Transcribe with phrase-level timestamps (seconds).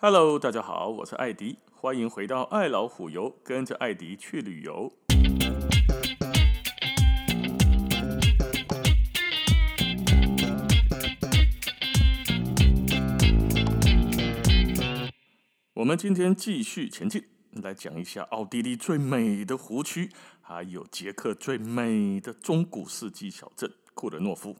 [0.00, 4.92] Hello，大家好，我是艾迪，欢迎回到爱老虎游，跟着艾迪去旅游。
[15.74, 24.54] 我们今天继续前进，来讲一下奥地利最美的湖区，还有捷克最美的中古世纪小镇库伦诺夫。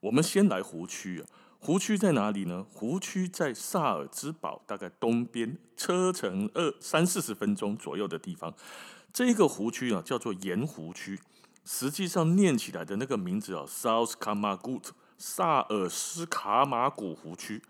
[0.00, 1.24] 我们先来湖区啊。
[1.66, 2.64] 湖区在哪里呢？
[2.72, 8.54] 湖区在萨尔兹堡，大概东边，车程二三四十分钟左右的地方。
[9.12, 11.18] 这个湖区啊，叫做盐湖区。
[11.64, 17.60] 实际上念起来的那个名字啊，South Kamagut，萨尔斯卡马古湖区。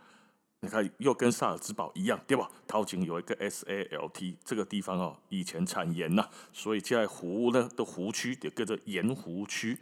[0.60, 2.50] 你看，又跟萨尔兹堡一样，对吧？
[2.66, 9.78] 头前有一个 S A L T，这个地方哦，以前产盐呐，所以在湖呢的湖区也叫做盐湖区。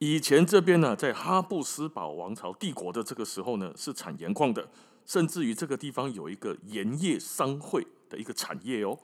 [0.00, 4.66] 以前这边呢，在哈布斯堡王朝帝国的这个时候呢，是产盐矿的，
[5.04, 8.98] 甚至于这个地方有一个盐业商会的一个产业哦。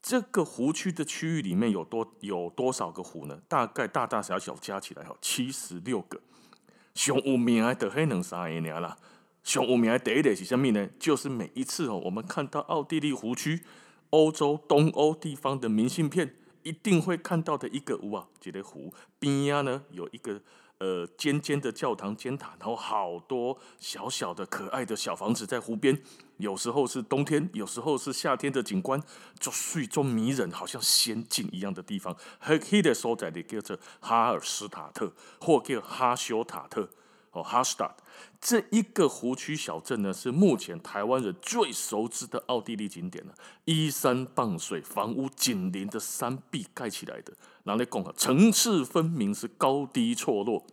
[0.00, 3.38] 这个湖区的区域里面有多有多少个湖呢？
[3.46, 6.18] 大概大大小小加起来哈，七十六个。
[6.94, 8.96] 上有名的黑能啥一年啦？
[9.42, 10.88] 上有名的第一类是什么呢？
[10.98, 13.62] 就是每一次哦，我们看到奥地利湖区、
[14.08, 16.36] 欧洲东欧地方的明信片。
[16.66, 20.42] 一定会看到的一个湖啊，这个湖边呀呢，有一个
[20.78, 25.96] 呃尖尖的教堂尖塔，然后好多小小的可爱的小房子在湖边。
[26.38, 29.00] 有时候是冬天，有时候是夏天的景观，
[29.38, 32.14] 就水中迷人，好像仙境一样的地方。
[32.40, 36.90] 黑黑的所在的叫做哈尔施塔特，或叫哈修塔特。
[37.36, 37.94] 哦，哈斯塔
[38.40, 43.34] 这一个湖区小镇呢，是目前台湾人最熟知的奥地利景点了。
[43.64, 47.32] 依山傍水，房屋紧邻的山壁盖起来的，
[47.64, 50.66] 然后来讲啊，层次分明，是高低错落。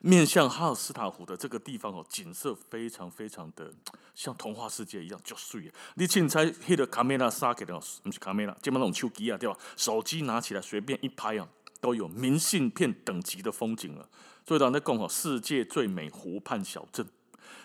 [0.00, 3.72] 面向哈尔斯塔湖的这个地方哦，景色非常非常的
[4.14, 5.72] 像童话世界一样，就水。
[5.94, 9.56] 你凊彩迄个卡梅拉杀给的，不是卡梅拉，基本那种手机啊，对吧？
[9.76, 11.48] 手机拿起来随便一拍啊，
[11.80, 14.08] 都有明信片等级的风景了。
[14.46, 17.06] 所以讲，那共和世界最美湖畔小镇，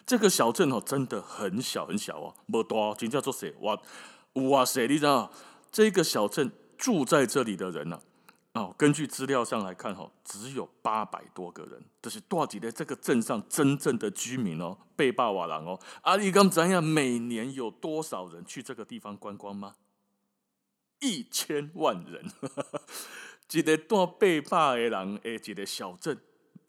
[0.06, 3.80] 这个小镇哦，真的很小很小哦，不多，就叫做谁哇
[4.34, 5.32] 哇塞，你知道
[5.72, 8.02] 这个小镇住在这里的人呢？
[8.54, 16.84] 哦，根据资料上来看，哈，只有八百多个人，这是多几的这个镇上真正的居民哦，贝霸瓦郎哦，阿里刚怎样？
[16.84, 19.76] 每年有多少人去这个地方观光吗？
[21.00, 22.32] 一千万人，
[23.54, 26.20] 一个大贝霸的人的，一个小镇。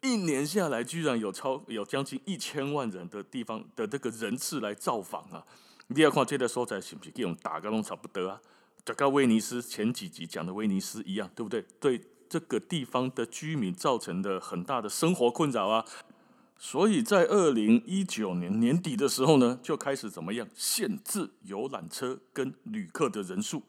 [0.03, 5.45] 一年下来，居然有超有将近一千万人的地方的这个人次来造访啊！
[5.89, 8.41] 你要看这个所在是不是跟我们打个拢差不多啊？
[8.85, 11.65] 就跟威尼斯前几集讲的威尼斯一样，对不对？
[11.81, 15.85] 对这个地方的居民造成的很大的生活困扰啊！
[16.57, 23.65] 所以在二零一九年年底的时候呢，就开始怎么样限制游览车跟旅客的人数。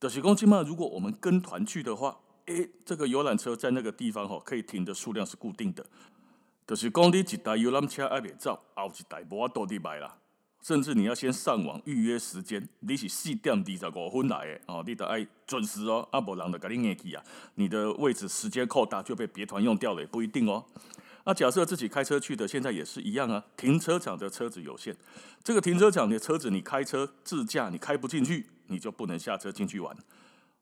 [0.00, 2.18] 就是说起码如果我们跟团去的话。
[2.46, 5.84] 诶，这个游览车在那个地方哈，可以停的数量是固定的。
[6.66, 10.16] 就是讲你一台游览车还没走，后一台无法度你买啦。
[10.62, 17.22] 甚至你要先上网预约时间，你是四点二十五分来的哦，你得爱准时哦，阿无人就甲你硬去啊。
[17.56, 20.64] 你的位置时间扩大就被别团用掉了，也不一定哦。
[21.26, 23.44] 那假设自己开车去的，现在也是一样啊。
[23.58, 24.96] 停车场的车子有限，
[25.42, 29.94] 这个停车场的车子你开车自驾你开不进去，你就不能下车进去玩。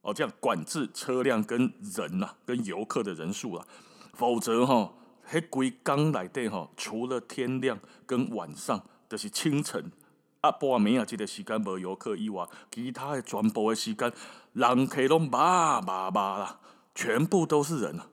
[0.02, 3.66] 哦，这样管制车辆跟人呐、啊，跟游客的人数啊，
[4.12, 4.94] 否则哈、哦，
[5.30, 9.92] 迄规工内底哈，除了天亮跟晚上，就是清晨
[10.40, 14.12] 啊，半暝啊，这个时间无游客以外，其他的全部的时间，
[14.54, 16.60] 人客拢麻麻麻啦，
[16.96, 18.08] 全部都是人啊。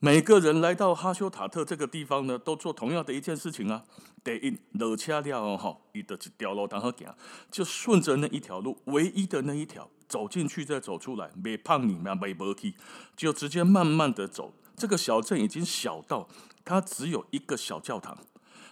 [0.00, 3.84] 每个人来到哈修塔特这个地方呢，都做同样的一件事情啊。
[4.24, 7.14] 第一，落车了后，伊就一条路当好行，
[7.50, 9.90] 就顺着那一条路，唯一的那一条。
[10.08, 12.74] 走进去再走出来，没胖你嘛，没伯气，
[13.16, 14.54] 就直接慢慢的走。
[14.76, 16.28] 这个小镇已经小到
[16.64, 18.16] 它只有一个小教堂，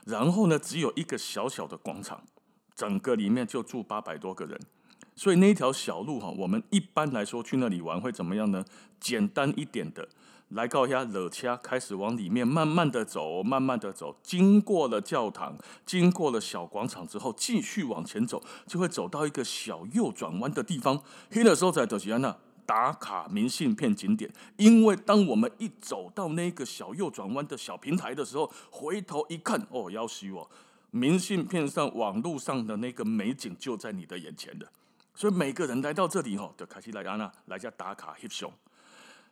[0.04, 2.24] 然后呢，只有一个小小的广场，
[2.74, 4.59] 整个里面就住八百多个人。
[5.15, 8.65] 所以那条小路哈，我们一般来说去那里玩会怎么样呢？
[9.00, 10.09] 简单一点的。
[10.51, 21.03] 来到一下热车，开始往里面慢慢的走，慢慢的走，经过了教堂，经过了小广场之后，继续往前走，就会走到一个小右转弯的地方。
[21.33, 30.48] 黑的时候在德西安那打卡明信片景点，因为当我们一走到那个小右转弯的小平台的时候，回头一看，哦，要死我！
[30.93, 34.66] 明信片上、网络上的那个美景就在你的眼前的，
[35.13, 38.48] 所以每个人来到这里，吼，就开始来安那来家打卡翕相。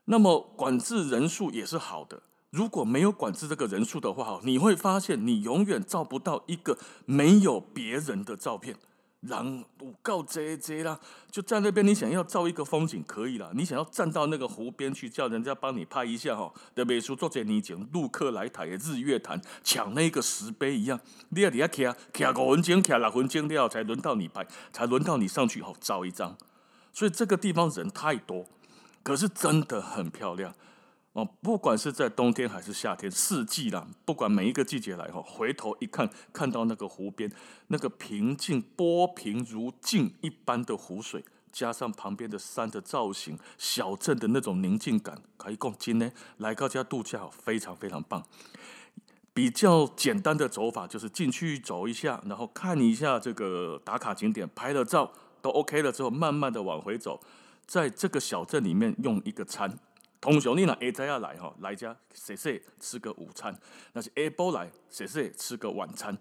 [0.07, 8.77] 那么管制人数也是好的，如果没有管制这个人数的话，你会发现你永远照不到一个没有别人的照片。
[9.27, 26.37] 人有够多多啦，就在那边，你想要照一个风景可以啦，你想要站到那个湖边去叫人家帮你拍一下哈，的美术作者你讲陆客来台的日月潭抢那个石碑一样，你要底下徛徛五分钟，徛六分钟了才轮到你拍，才轮到你上去后照一张。
[26.93, 28.45] 所以这个地方人太多，
[29.05, 30.53] 可是真的很漂亮。
[31.13, 37.31] 哦，不管是在冬天还是夏天，四季啦，不管每一个季节来哈，回头一看，看到那个湖边
[37.69, 48.25] 那个平静波平如镜一般的湖水，加上旁边的山的造型，小镇的那种宁静感，可以共今呢来高家度假非常非常棒。
[49.33, 57.21] 比较简单的走法就是进去走一下，然后看一下这个打卡景点，拍了照都 OK 了之后，慢慢的往回走，
[57.67, 59.79] 在这个小镇里面用一个餐。
[60.21, 63.59] 通常你拿 A 仔要来哈，来家谢谢吃个午餐，
[63.93, 66.17] 那是 A 波来谢谢吃个晚餐。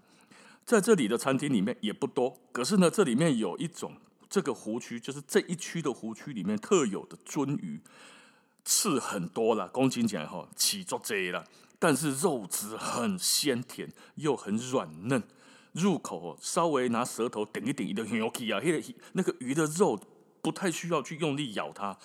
[0.65, 3.93] 在这里的餐厅里面也不多，可是呢，这里面有一种
[4.29, 7.79] 这个湖区，就是这一区的湖区里面特有的鳟鱼，
[8.65, 11.45] 刺很多了，公斤讲哈，起作贼了，
[11.79, 15.23] 但是肉质很鲜甜又很软嫩，
[15.71, 18.61] 入口稍微拿舌头顶一顶的很 OK 啊，
[19.13, 19.97] 那个鱼的肉
[20.43, 21.97] 不太需要去用力咬它。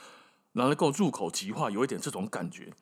[0.55, 2.73] 然后够入口即化，有一点这种感觉。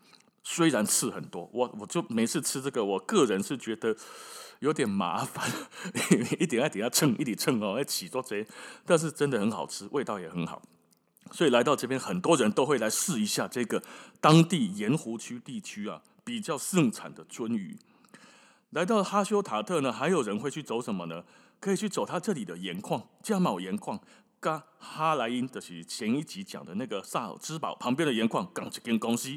[0.45, 3.95] 虽然刺很多，我我就每次吃这个，我个人是觉得
[4.61, 5.51] 有点麻烦，
[6.39, 8.47] 一点一点要蹭，一点蹭哦，要起多这，
[8.87, 10.63] 但是真的很好吃，味道也很好。
[11.33, 13.83] 所以来到这边，很多人都会来试一下这个
[14.21, 17.77] 当地盐湖区地区啊比较盛产的鳟鱼。
[18.71, 21.25] 来到哈修塔特呢，还有人会去走什么呢？
[21.59, 24.01] 可以去走他这里的盐矿，加卯盐矿。
[24.47, 29.37] 跟哈莱因就是前一集讲的那个萨尔兹堡旁边的盐矿，讲一间公司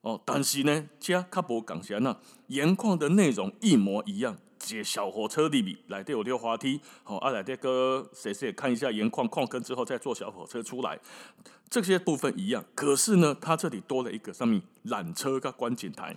[0.00, 2.16] 哦，但是呢，加卡博港线那
[2.48, 10.98] 盐矿的内容一模一样，接小火车里面来都有溜滑梯，好、哦，啊来这个谁谁看一下盐矿矿坑之后再坐小火车出来，
[11.68, 16.16] 这些部分一样，可是呢，它这里多了一个上面缆车跟观景台。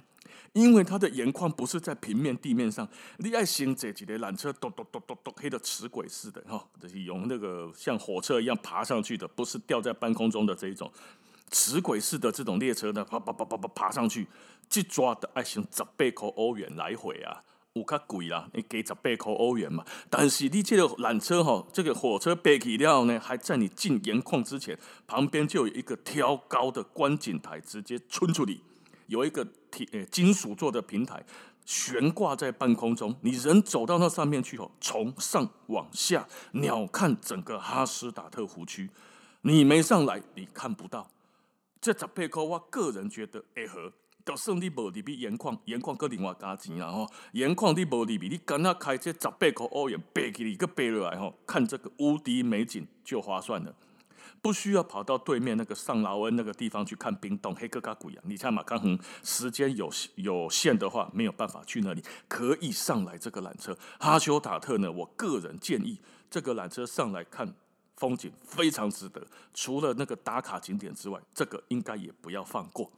[0.54, 2.88] 因为它的盐矿不是在平面地面上，
[3.18, 10.92] 你爱先这几列缆车，咚咚咚咚咚，黑的齿轨似的哈，就是用那个像火车一样爬上去的，不是吊在半空中的这一种
[11.50, 14.28] 齿轨式的这种列车呢，啪啪啪啪啪爬上去，
[14.74, 17.42] 一抓的爱行十八块欧元来回啊，
[17.74, 19.84] 有较贵啦，你给十八块欧元嘛。
[20.10, 24.78] 但是你这个缆车哈，这个火车背起了呢，还在你进盐矿之前，
[25.08, 28.60] 旁边就有一个挑高的观景台，直接冲出去。
[29.08, 31.24] 有一个铁金属做的平台
[31.66, 38.90] 悬挂在半空中，你人走到那上面去后，从上往下鸟瞰整个哈斯达特湖区。
[39.42, 41.10] 你没上来，你看不到。
[41.82, 43.92] 这十八块，我个人觉得会合，
[44.26, 47.08] 就算你无里比盐矿，盐矿搁另外加钱啊吼。
[47.34, 53.76] 盐矿你无里比，你敢那开这十八块欧元背起你个背落来吼，看这个无敌美景就划算了。
[54.42, 58.22] 不需要跑到对面那个上劳恩那个地方去看冰洞，黑格嘎古呀！
[58.24, 63.78] 你像马康恒，时间有有限的话，没有办法去那里，可以上来这个缆车。
[64.00, 66.00] 哈修塔特呢，我个人建议
[66.30, 67.54] 这个缆车上来看
[67.96, 69.26] 风景非常值得。
[69.54, 72.92] 除了那个打卡景点之外，这个应该也不要放过。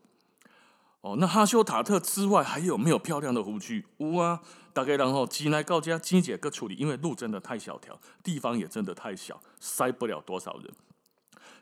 [1.02, 3.86] 哦，那哈修塔特之外还有没有漂亮的湖区？
[3.98, 4.42] 有啊，
[4.74, 10.74] 大概然后机来告家机姐个处理，因为路真的太小条，地方也真的太小，塞不了多少人。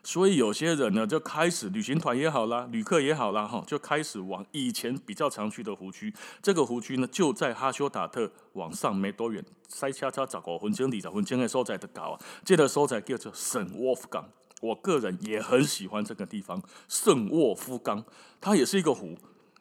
[0.04, 6.12] 所以有些人呢，就开始旅行团也好啦，旅客也好啦，哈，就开始往以前比较常去的湖区。
[6.42, 12.20] 这个湖区呢，就在哈修塔特往上没多远，塞车车十五分钟、二十分钟的所在的搞啊。
[12.44, 14.24] 这个所在叫做圣沃夫冈，
[14.60, 16.62] 我个人也很喜欢这个地方。
[16.86, 18.04] 圣沃夫冈，
[18.40, 19.16] 它也是一个湖。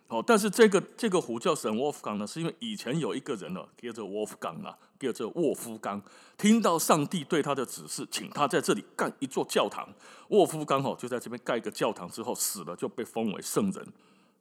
[0.10, 4.78] 哦，但是这个这个湖叫圣沃夫冈呢，是因为以前有一个人呢，叫做沃夫冈啊，
[5.12, 6.02] 叫做沃夫冈，
[6.38, 9.88] 听到上帝对他的指示，请他在这里盖一座教堂。
[10.30, 13.88] 沃夫冈哦，就在这边盖一个教堂之后死了，就被封为圣人。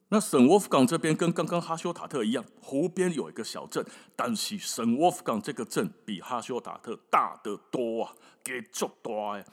[0.08, 8.14] 那圣沃夫冈这边跟刚刚哈修塔特一样，湖边有一个小镇，但是圣沃夫冈这个镇比哈修塔特大得多啊，
[8.44, 9.44] 给足大呀。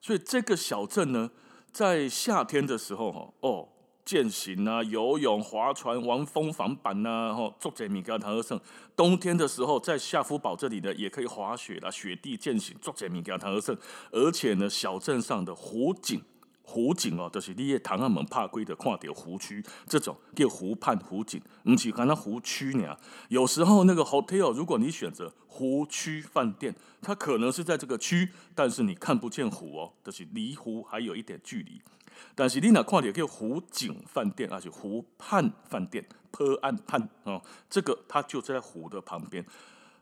[0.00, 1.30] 所以这个小镇呢，
[1.72, 3.68] 在夏天的时候哦。
[4.04, 8.60] 健行啊，游泳、划船、玩风帆板呐、啊，吼，做这米加唐二胜。
[8.96, 13.76] 冬天的时候，在夏夫堡这里呢，也可以滑雪啦，雪地健行，做这米加唐二胜。
[14.10, 16.20] 而且呢，小镇上的湖景，
[16.62, 22.96] 湖景哦，都、就是你也唐阿门怕归的看到湖区，这种叫湖畔湖景，不是看那湖区呢。
[23.28, 31.80] 有时候那个 hotel，如果你选择湖区饭店，它可能是在这个区，但是你看不见湖哦，就是离湖还有一点距离。
[32.34, 39.44] 但是你若看到叫湖景饭店，还是湖畔饭店，坡岸畔哦，这个它就在湖的旁边。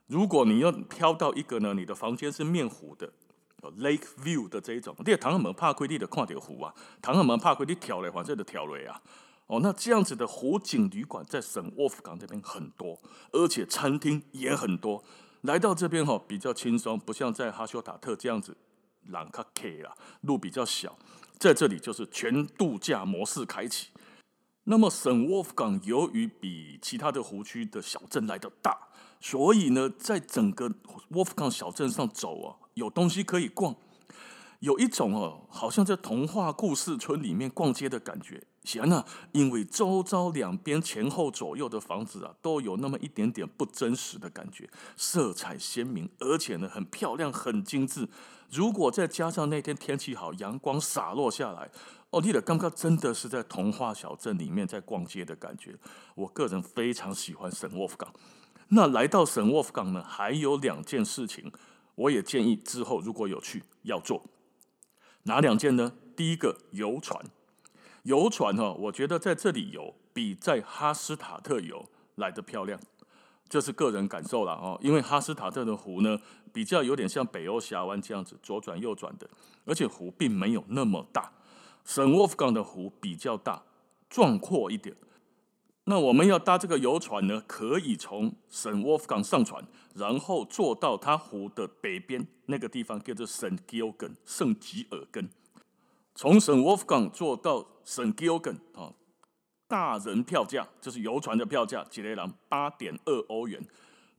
[0.07, 3.13] 如果你要挑到一个呢，你的房间是面湖的
[3.79, 9.01] ，lake view 的这一种，你唐人门怕亏你的看到湖啊，唐人门怕亏你跳嘞，反正的跳嘞啊。
[9.47, 13.01] 哦，那这样子的湖景旅馆在省沃夫港这边很多，
[13.33, 15.03] 而且餐厅也很多。
[15.41, 18.57] 来到这边哈，比较轻松，不像在哈休塔特这样子，
[19.09, 20.97] 朗卡 K 啦，路比较小，
[21.41, 23.89] 在这里就是全度假模式开启。
[24.65, 28.77] 那么圣沃夫港由于比其他的湖区的小镇来的大，
[29.23, 30.71] 所以呢，在整个
[31.09, 33.75] 沃夫港小镇上走啊，有东西可以逛。
[34.59, 38.45] 有一种哦，好像在童话故事村里面逛街的感觉。
[38.71, 48.09] 行啊，因为周遭两边前后左右的房子啊，都有那么一点点不真实的感觉，色彩鲜明，而且呢很漂亮，很精致。
[48.51, 51.71] 如果再加上那天天气好，阳光洒落下来，
[52.11, 55.77] 哦，你的刚刚真的是在童话小镇里面在逛街的感觉。
[56.15, 58.13] 我个人非常喜欢圣沃夫港。
[58.69, 61.51] 那来到圣沃夫港呢，还有两件事情，
[61.97, 64.23] 我也建议之后如果有去要做。
[65.25, 65.93] 哪两件呢？
[66.17, 67.25] 第一个游船，
[68.05, 72.81] 游船哦，我觉得在这里游比在哈斯塔特游来得漂亮，
[73.49, 74.79] 这是个人感受了哦。
[74.83, 76.19] 因为哈斯塔特的湖呢，
[76.53, 79.29] 比较有点像北欧峡湾这样子左转右转的，
[79.65, 81.33] 而且湖并没有那么大。
[81.85, 83.63] 圣沃夫港的湖比较大，
[84.09, 84.95] 壮阔一点。
[85.85, 89.65] 那我们要搭这个游船呢，可以从圣沃夫港上船，
[89.95, 95.29] 然后坐到它湖的北边那个地方，叫做圣吉尔根，圣吉尔根。
[96.21, 98.93] 从圣沃夫港坐到圣吉尔根啊，
[99.67, 103.59] 大人票价就是游船的票价，一个人八点二欧元。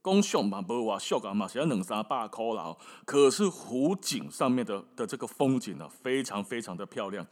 [0.01, 2.75] 公熊嘛，不话小港嘛，现在两三百块了。
[3.05, 7.23] 可是湖景上面的的这个风景呢，非常非常的漂亮。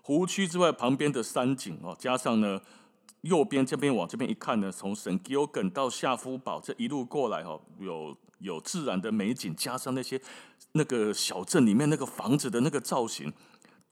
[0.00, 2.58] 湖区之外，旁边的山景哦，加上呢。
[3.20, 10.20] 右边这边往这边一看呢，从圣吉尔根到夏夫堡这一路过来哈，有有自然的美景，加上那些
[10.72, 13.32] 那个小镇里面那个房子的那个造型，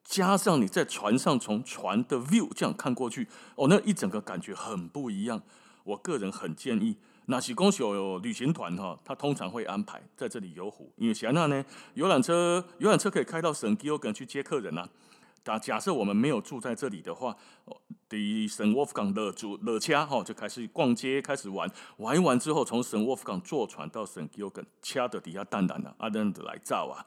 [0.05, 5.41] 加上你在船上从船的 view 这样看过去，哦，那一整个感觉很不一样。
[5.85, 14.89] 我个人很建议，那是公司有旅行团哈，他通常会安排在这里游湖，因为现在呢，游览车游览车可以开到圣吉尔根去接客人呐。
[15.45, 17.37] 假假设我们没有住在这里的话。
[18.09, 21.67] 第圣沃夫港的住的家哈，就开始逛街，开始玩，
[21.97, 27.01] 玩一玩之后，从圣沃夫港坐船到圣吉尔根，掐的底下蛋蛋的阿登的来造啊，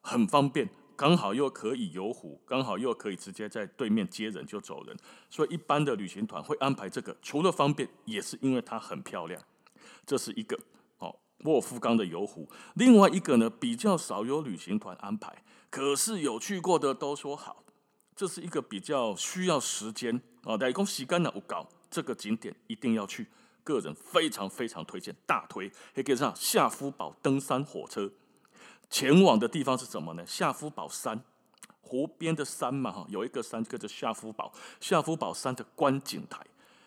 [0.00, 4.96] 很方便，刚好又可以游湖，刚好又可以直接在对面接人就走人，
[5.28, 9.40] 所以一般的旅行团会安排这个，除了方便，也是因为它很漂亮，
[10.06, 10.58] 这是一个
[10.98, 12.48] 哦，沃夫冈的游湖。
[12.74, 17.64] 另外一个呢，比较少有旅行团安排，可是有去过的都说好，
[18.14, 20.22] 这是一个比较需要时间。
[20.44, 23.26] 哦，大家讲时间呢有够，这个景点一定要去，
[23.62, 25.70] 个人非常非常推荐，大推。
[25.94, 28.10] 可以上夏夫堡登山火车，
[28.88, 30.24] 前往的地方是什么呢？
[30.26, 31.22] 夏夫堡山，
[31.80, 36.40] 湖边的山嘛，哈，有一个山叫做夏夫堡，夏夫堡山的观景台。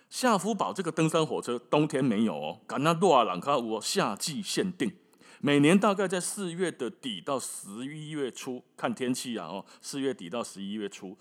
[0.09, 4.91] 夏夫堡这个登山火车冬天没有哦，甘那多阿朗卡乌夏季限定，
[5.39, 11.15] 每年大概在四月的底到十一月初，看天气啊，哦，四月底到十一月初。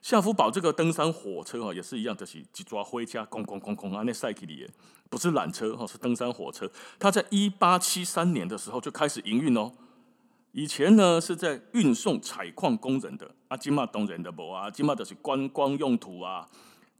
[0.00, 4.66] 夏夫堡这个登山火车哈，也是一样，就是一抓回家，咣咣咣咣啊，那赛克里，
[5.10, 6.70] 不是缆车哈，是登山火车。
[6.98, 9.70] 它在一八七三年的时候就开始营运哦。
[10.52, 16.46] 以前呢是在运送采矿工人的，啊，今嘛当然的不啊，今嘛都是观光用途啊。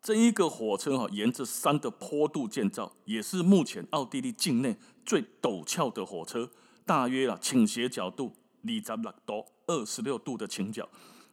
[0.00, 6.50] 这一个火车哈，沿着山的坡度建造，也是目前奥地利境内最陡峭的火车，
[6.86, 8.32] 大约啊倾斜角度
[8.62, 10.88] 二十六度，二十六度的倾角。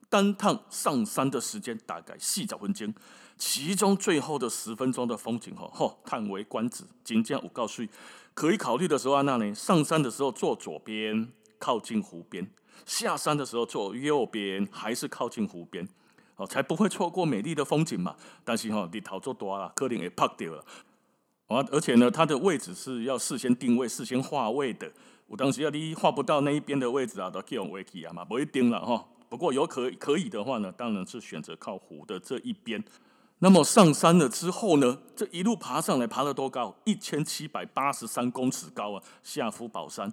[0.09, 2.93] 单趟上山的时间大概四十分钟，
[3.37, 6.83] 其中最后的十分钟的风景吼，吼叹为观止。
[7.03, 7.87] 真正有够水，
[8.33, 12.43] 可以考虑的时候，那呢上山的时候坐左边，靠近湖边；
[12.85, 15.87] 下山的时候坐右边，还是靠近湖边，
[16.37, 18.15] 哦，才不会错过美丽的风景嘛。
[18.43, 20.65] 但是吼，你头做大了，可能会拍掉了。
[21.47, 24.91] 啊，而且呢，它的位置是要事先定位、事先划位的。
[25.27, 29.05] 我当时要你划不到那一边的位置啊，都叫我去啊嘛，不一定了哈。
[29.27, 32.83] 不过有可可以的话呢，当然是选择靠湖的这一边。
[33.41, 36.75] 那么上山了之后呢，这一路爬上来，爬了多高？
[36.83, 39.03] 一千七百八十三公尺高啊！
[39.23, 40.11] 下福宝山，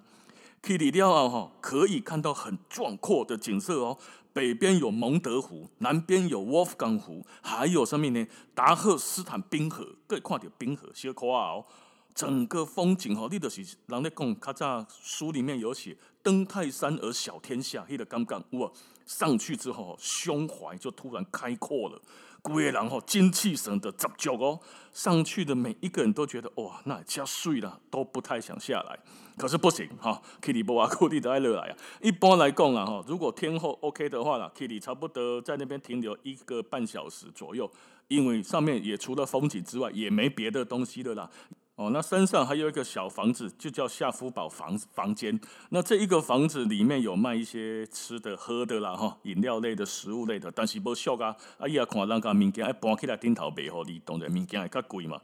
[0.67, 3.97] 去了后可以看到很壮阔的景色哦。
[4.33, 11.65] 北边有蒙德湖，南边有沃夫冈湖，还有上面呢达赫斯坦冰河，可以看到冰河，小可爱哦。
[12.13, 18.71] 整个风景哈，你就是人咧讲，较早书里面有写“登泰山而小天下”，迄个感觉哇，
[19.05, 22.01] 上去之后胸怀就突然开阔了，
[22.47, 24.59] 规个人吼精气神的十足哦，
[24.91, 28.97] 上去的每一个人都觉得哇，那加水了，都不太想下来。
[29.37, 31.77] 可是不行哈，Kitty 波啊，库里都爱落来啊。
[32.01, 37.71] 一般来讲啊哈，如果天候 OK 的话啦，Kitty 差不多在那边停留一个半小时左右，
[38.07, 41.29] 因为上面也除了风景之外，也没别的东西的啦。
[41.77, 45.39] 哦，那山上还有一个小房子，就叫夏夫堡房房间。
[45.69, 50.51] 那这一个房子里面有卖一些吃的、喝的啦，哈，饮料类的、食物类的。
[50.51, 55.21] 但是不俗啊，啊，伊也看人家物件，哎，搬起来顶头卖好你，当然物件会较贵嘛。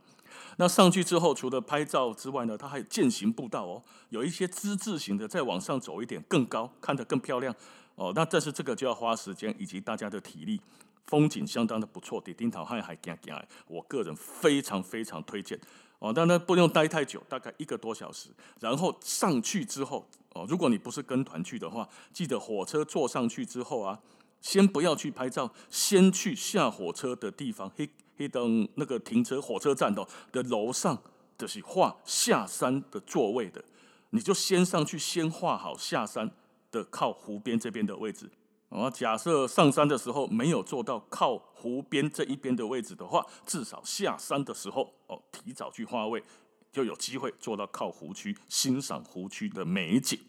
[0.57, 7.51] 那上去之后，除了拍照之外呢，它还有健行步道哦，有一些之字形的，再往上走一点更高，看得更漂亮
[7.95, 8.13] 哦。
[8.15, 10.61] 那但是这个就要花时间以及大家的体力，
[11.07, 15.59] 风景相当的不错，顶头还还行行，我个人非常非常推荐。
[16.03, 18.27] 哦，但呢不用待太久，大概一个多小时。
[18.59, 23.97] 然后上去之后，哦，如果你不是跟团去的话，记得火车坐上去之后啊，
[24.41, 31.01] 先不要去拍照，先去下火车的地方，黑黑，等那个停车火车站的的楼上，
[31.37, 33.63] 就是画下山的座位的，
[34.09, 36.29] 你就先上去，先画好下山
[36.69, 38.29] 的靠湖边这边的位置。
[38.73, 46.23] 哦，假设上山的时候没有坐到靠湖边这一边的位置的话，至少下山的时候哦，提早去划位，
[46.71, 50.19] 就有机会坐到靠湖区，欣赏湖区的美景。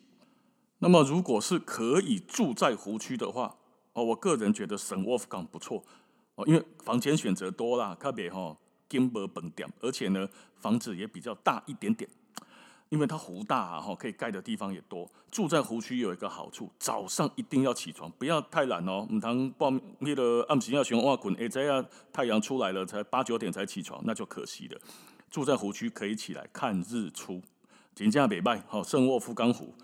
[0.81, 3.57] 那么，如果是可以住在湖区的话，
[3.95, 5.83] 哦，我个人觉得圣沃夫冈不错
[6.35, 8.55] 哦，因为房间选择多啦，特别哈
[8.91, 12.11] 金箔本店，而且呢，房子也比较大一点点。
[12.95, 15.11] 因为它湖大，哈，可以盖的地方也多。
[15.29, 19.05] 住在湖区有一个好处，早上一定要起床，不要太懒哦。
[19.11, 24.81] 唔通报那个暗时要选哇滚，哎，这样太阳出来了才八九点才起床，那就可惜了。
[25.29, 27.43] 住在湖区可以起来看日出，
[27.97, 29.75] 金加北拜，好圣沃夫冈湖。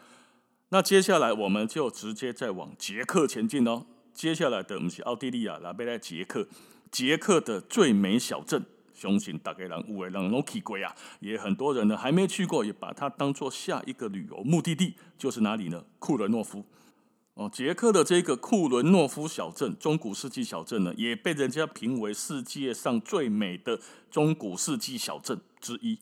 [0.68, 3.86] 那接下来我们就直接再往捷克前进哦。
[4.14, 6.46] 接下来的我们是奥地利啊，来贝来捷克，
[6.92, 8.64] 捷克的最美小镇。
[9.00, 15.82] 相信大概让五位让都去过啊，也很多人呢还没去过，也把它当做下一个旅游目的地，就是哪里呢？
[15.98, 16.66] 库伦诺夫
[17.32, 25.98] 哦，捷克的这个库伦诺夫小镇，中古世纪小镇呢，也被人家评为世界上最美的中古世纪小镇之一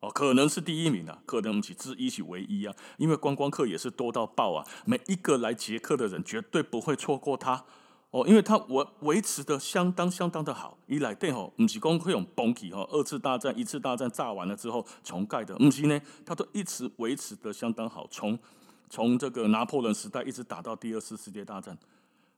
[0.00, 7.64] 哦，可能是第一名啊，可能不是之一是唯一啊，因为观光客也是多到爆啊，每一个来捷克的人绝对不会错过它。
[8.16, 18.38] 哦，因为它维维持的相当相当的好，一来对吼，不是讲会用崩起哈，二次大战、一次大战炸完了之后重盖的，不是呢，它都一直维持的相当好，从
[18.88, 21.76] 从这个拿破仑时代一直打到第二次世界大战。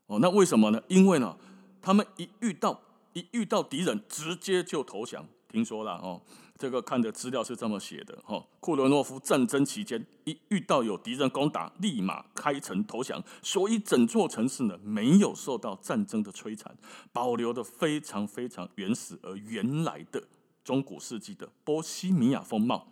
[0.08, 0.82] 哦，那为什么呢？
[0.88, 1.36] 因为呢，
[1.80, 2.80] 他们一遇到
[3.12, 5.24] 一遇到敌人，直接就投降。
[5.48, 6.20] 听说了哦。
[6.58, 16.76] 这个看的资料是这么写的哈，库伦诺夫战争期间，一遇到有敌人攻打，立马开城投降，所以整座城市呢没有受到战争的摧残，
[17.12, 20.24] 保留的非常非常原始而原来的
[20.64, 22.88] 中古世纪的波西米亚风貌。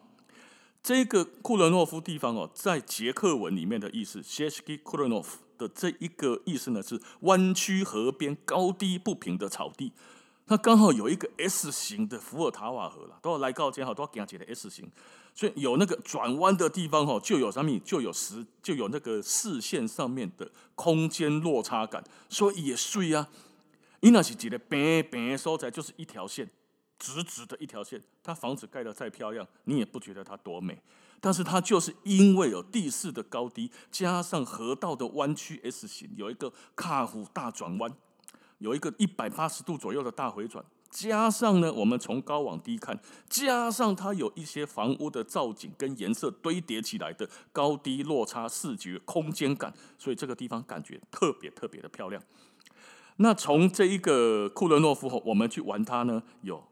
[0.81, 5.27] 这个库伦诺夫地方哦，在捷克文里面的意思，Český Krumlov
[5.59, 9.91] 的这一个意思呢是弯曲河边高低不平的草地。
[10.47, 14.89] 它刚好有一个 S 型的伏尔塔瓦河了，都要来告街哈，都要给它解的 S 型，
[15.35, 23.29] 所以有那个转弯的地方哈，就有什么，就有实，就有那个视线上面的空间落差感，所以也水啊。
[24.01, 26.49] 伊那是觉得平平的所在就是一条线，
[26.97, 28.01] 直直的一条线。
[28.23, 30.81] 它房子盖得再漂亮，你也不觉得它多美，
[31.21, 37.93] 但是它就是因为有地势的高低，加上河道的弯曲 S 型，有一个卡夫大转弯。
[38.59, 52.23] 有一个一百八十度左右的大回转，加上呢，我们从高往低看，加上它有一些房屋的造景跟颜色堆叠起来的高低落差视觉空间感，所以这个地方感觉特别特别的漂亮。
[53.19, 56.63] 那从这一个库伦诺夫后，我们去玩它呢，有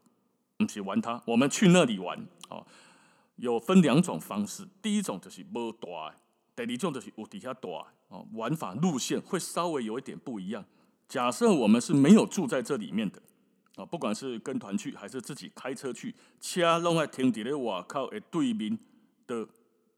[0.57, 2.17] 不是玩它，我们去那里玩
[2.49, 2.65] 啊，
[3.35, 6.15] 有分两种方式，第一种就是无大，
[6.55, 7.69] 第二种就是有底下大
[8.07, 10.65] 哦，玩法路线会稍微有一点不一样。
[11.07, 13.21] 假设我们是没有住在这里面的
[13.75, 18.77] 啊，不管是跟团去还是自己开车去，车弄在停在外靠的对面
[19.27, 19.47] 的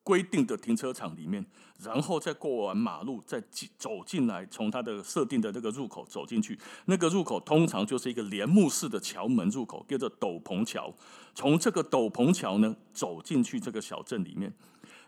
[0.03, 1.45] 规定的停车场里面，
[1.79, 6.57] 然后再过完马路，再进走进来，从它的设定的那个入口走进去。
[6.85, 10.93] 那个入口通常就是一个帘幕式的桥门入口，叫做斗篷桥。
[11.35, 14.51] 从这个斗篷桥呢走进去这个小镇里面，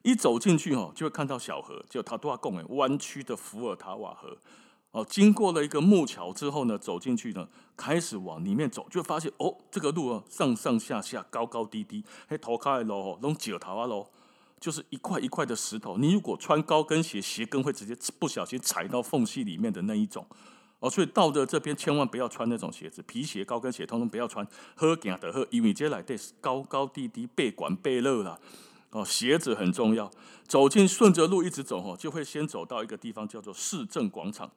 [0.04, 4.38] 一走进去哦，就会看到小河，就塔多瓦贡诶弯曲的伏尔塔瓦河。
[4.92, 7.48] 哦，经过了一个木桥之后呢，走进去呢，
[7.78, 14.08] 开始往里面走，就发现哦，这个路啊，上上下下，高高低低，嘿，头开的路，拢石头啊路，
[14.60, 15.98] 就是一块一块的石头。
[16.00, 20.26] 你如果穿高跟鞋，鞋跟会直接不小心踩到缝隙里面的那一种。
[20.80, 24.44] 哦，所以到的这边千万不要穿那种鞋子，皮鞋、高跟鞋通通不要穿。
[24.76, 28.40] 好行的好，因为这来的是高高低低，背管背热啦。
[28.90, 30.10] 哦，鞋子很重要。
[30.48, 34.50] 走进顺着路一直走哦，就会先走到一个地方叫做市政广场。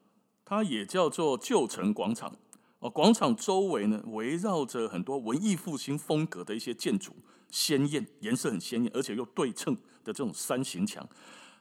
[0.55, 2.37] 它也叫做旧城广场
[2.81, 7.17] 哦，广场周围呢，围绕着很多文艺复兴风格的一些建筑，
[7.51, 11.09] 鲜艳，颜色很鲜艳，而且又对称的这种山形墙。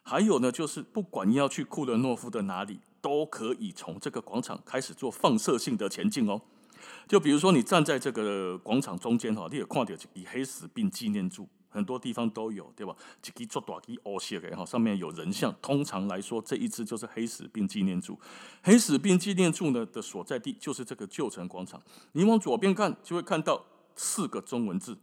[0.04, 6.42] 还有呢，就是不管你要去库伦诺夫的哪里，都可以从这个广场开始做放射性的前进哦。
[7.08, 11.48] 就比如说你站在这个广场中间哈，你也看到一个黑死病纪念柱。
[11.72, 12.94] 很多地方都有，对吧？
[13.24, 15.56] 一支做大支乌色的哈，上面有人像。
[15.62, 18.20] 通常来说，这一支就是黑死病纪念柱。
[18.62, 21.82] 黑死病纪念柱呢的所在地就是这个旧城广场。
[22.12, 24.98] 你往左边看，就会看到四个中文字，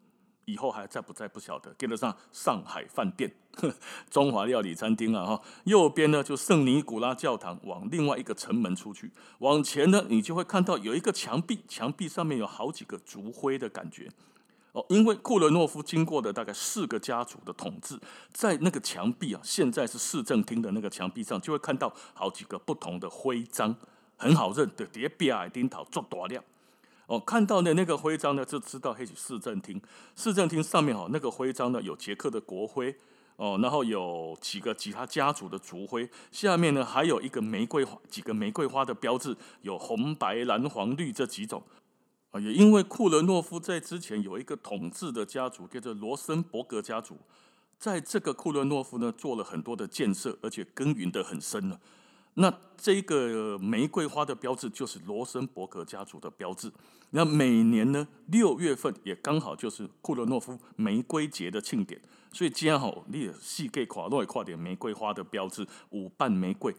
[0.44, 1.74] 以后还在不在不晓得。
[1.78, 3.32] 跟得上上海饭店、
[4.10, 5.42] 中华料理餐厅啊哈。
[5.64, 9.10] 右边呢就圣尼古拉教堂，往另外一个城门出去。
[9.38, 14.10] 往前呢，你就会看到有一个墙壁，墙壁上面有好几个烛灰的感觉。
[14.72, 17.98] 哦，因为库伦诺夫经过的大概四个家族的统治，
[18.32, 23.74] 在那个墙壁啊，现在是市政厅的那个墙壁上，就会看到好几个不同的徽章，
[24.16, 26.44] 很好认的，叠比矮丁桃做大量。
[27.06, 29.80] 哦，看到的那个徽章呢，就知道那是市政厅。
[30.14, 32.94] 市政厅上面哦，那个徽章呢，有捷克的国徽
[33.36, 41.62] 哦，然后有几个其他家族的族徽，下面呢还有一个玫瑰花，几个玫瑰花的标志，有红白蓝黄绿这几种。
[42.30, 47.16] 啊，也因为库伦诺夫在之前有一个统治的家族，叫做罗森伯格家族，
[47.78, 51.80] 在这个库伦诺夫呢做了很多的建设，而且耕耘得很深了。
[52.34, 56.70] 那这个玫瑰花的标志就是罗森伯格家族的标志。
[57.10, 66.72] 那每年呢六月份也刚好就是库伦诺夫玫瑰节的庆典，所以今天好，你也细给跨落一跨点玫瑰花的标志，五瓣玫瑰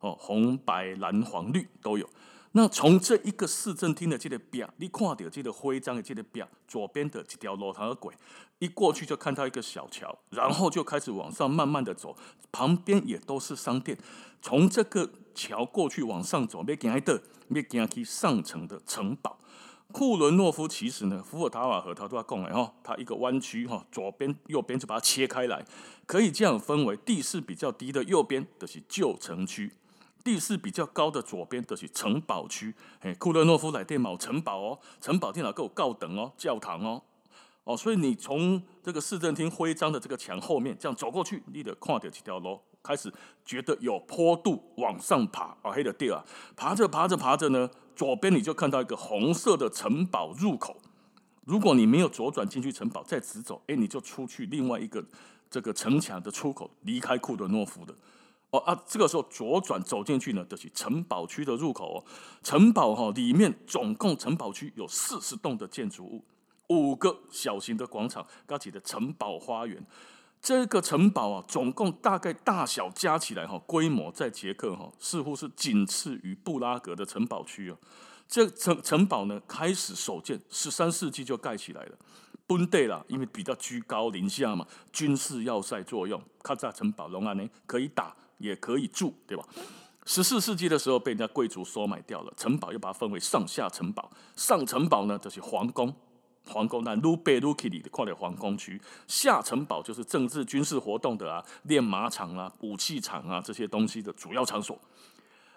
[0.00, 2.08] 哦，红白蓝黄绿都有。
[2.52, 8.12] 那从这一个市政厅的这个表，你看到这个徽章的这个表，左边的这条楼堂的轨，
[8.58, 12.16] 一过去就看到一个小桥，然后就开始往上慢慢的走，
[12.50, 13.96] 旁边也都是商店。
[14.42, 19.38] 从这个桥过去往上走，没行的，没行去上层的城堡。
[19.92, 25.64] 库伦诺夫其实呢，伏尔塔瓦河它都要讲来哈，它一个弯曲哈，左边右边就把它切开来，
[26.06, 29.72] 可以这样分为地势比较低的右边的是旧城区。
[30.22, 37.02] 地势比较高的左边的是城堡区，哎，库伦诺夫来电冇城堡哦，城堡电脑够高等哦，教堂哦，
[37.64, 43.12] 哦，所以你从这个市政厅徽章的这个墙后面这样走过去，你得跨掉几条路，开始
[43.44, 50.76] 觉得有坡度往上爬，哦，黑的地啊，爬着爬着爬着呢，左边你就看到一个红色的城堡入口，
[51.46, 55.02] 如果你没有左转进去城堡，再直走，哎，你就出去另外一个
[55.50, 57.94] 这个城墙的出口，离开库伦诺夫的。
[58.50, 62.04] 哦啊，这个时候左转走进去呢，就是城堡区的入口哦。
[62.42, 66.24] 城堡哈里面总共城堡区有四十栋的建筑物，
[66.68, 69.86] 五个小型的广场，高起的城堡花园。
[70.42, 77.78] 这个城堡啊，总共大概大小加起来哈，规模在捷克哈似乎是仅次于布拉格的城堡区哦。
[78.26, 81.92] 这城城堡呢，开始首建十三世纪就盖起来了。
[82.46, 88.16] 本地啦，因为比较居高临下嘛，军事要塞作用，卡扎城堡龙安呢可以打。
[88.40, 89.44] 也可以住，对吧？
[90.06, 94.10] 十四世纪的时候被人家贵族收买掉了，城堡又把它分为上下城堡。
[94.34, 95.94] 上城堡呢就是皇宫，
[96.46, 98.80] 皇宫那卢贝卢基里的跨的皇宫区。
[99.06, 104.76] 下城堡就是政治军事活动的啊，练马场啊、武器厂啊这些东西的主要场所。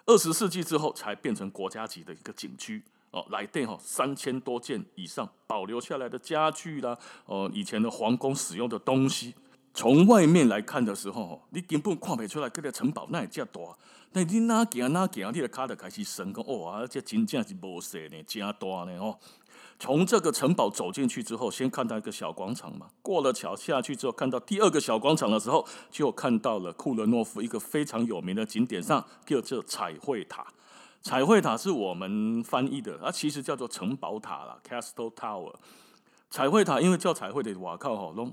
[0.06, 9.34] 二十世纪之后才变成国家级的一个景区哦，来电哈三千多件以上保留下来的家具啦，哦，以前的皇宫使用的东西。
[9.74, 13.60] 从外面来看的时候，你根本看不出来这个城堡那也这大。
[14.12, 19.18] 但你哪行哪行，你的卡就开始升，讲哇，这真正是无小呢，真大呢哦。
[19.80, 22.86] 从这个城堡走进去之后，先看到一个小广场嘛。
[23.02, 30.46] 过了桥下去之后，看到第二个小广场的时候，就看到了库伦诺夫一个非常有名的景点上，叫做彩绘塔。
[31.02, 35.52] 彩绘塔是我们翻译的，它其实叫做城堡塔啦 （Castle Tower）。
[36.30, 38.32] 彩绘塔因为叫彩绘的，哇靠，好弄。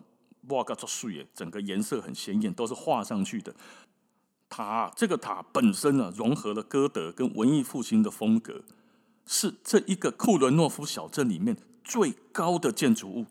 [0.49, 3.55] 哇，个作水，整个颜色很鲜艳，都是画上去的。
[4.49, 8.63] 塔这个塔本身呢，融合了歌德跟文艺复兴的风格，
[9.25, 13.25] 是这一个库伦诺夫小镇里面最高的建筑物。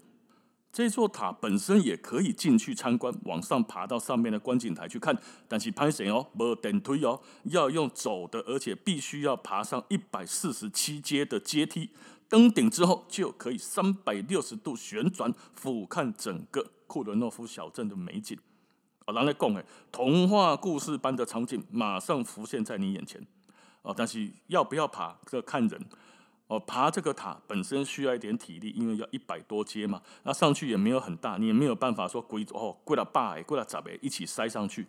[0.72, 11.90] 这座塔本身也可以进去参观，往上爬到上面的观景台去看，但是拍谁哦，没电梯哦，要用走的，而且必须要爬上一百四十七阶的阶梯，
[12.30, 18.38] 登顶之后就可以三百六十度旋转，俯瞰整个库伦诺夫小镇的美景。
[19.04, 23.20] 哦，人来讲诶，童话故事般的场景马上浮现在你眼前。
[23.82, 25.84] 哦，但是要不要爬，这看人。
[26.46, 34.86] 哦，爬这个塔本身需要一点体力，因为要一百多阶嘛，那上去也没有很大，你也没有办法说归哦跪了八哎跪了十哎一起塞上去。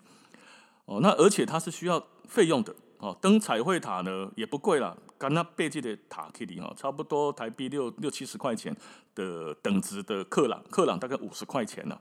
[0.85, 2.75] 哦，那而且它是需要费用的。
[3.01, 8.75] 哦，登彩绘塔呢也不贵啦，跟那背记的塔克里哈，差不多台币六六七十块钱
[9.15, 11.99] 的等值的克朗，克朗大概五十块钱呢。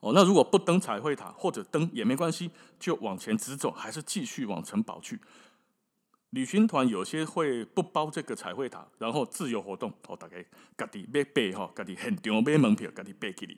[0.00, 5.20] 哦，那如果不登彩绘塔或者登也没关系，就往前直走，还是继续往城堡去。
[6.30, 9.92] 旅行团有些会不包这个彩绘塔，然后自由活动。
[10.08, 10.44] 哦，大概
[10.76, 13.56] 家己买背哈，家己现场买门票，家己背起哩。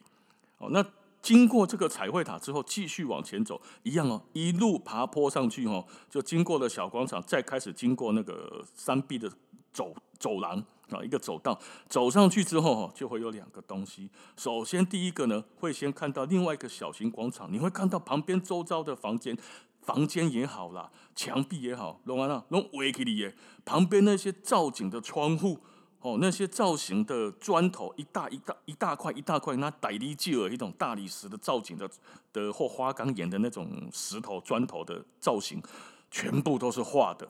[0.59, 0.85] 哦，那
[1.23, 9.31] 经过这个彩绘塔之后，继续往前走，一样哦，一路爬坡上去哦，就经过了小广场，再开始经过那个山壁的
[9.73, 10.59] 走走廊
[10.91, 14.09] 啊，一个走道，走上去之后哦，就会有两个东西。
[14.37, 19.37] 首先第一个呢，会先看到另外一个小型广场，你会看到旁边周遭的房间。
[19.83, 25.59] 房间也好啦，墙壁也好，弄完了弄围起来，旁边那些造景的窗户，
[26.01, 31.89] 哦，那些造型的砖头，一大一大一大块一大块，那大理石一种大理石的造景的
[32.33, 35.63] 的或花岗岩的那种石头砖头的造型，
[36.11, 37.29] 全部都是画的。